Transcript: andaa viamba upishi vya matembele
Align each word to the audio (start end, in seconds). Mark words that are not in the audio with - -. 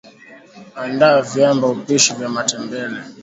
andaa 0.75 1.21
viamba 1.21 1.67
upishi 1.67 2.13
vya 2.13 2.29
matembele 2.29 3.01